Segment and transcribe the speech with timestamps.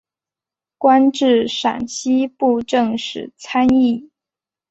[0.79, 4.09] 官至陕西布政使参议。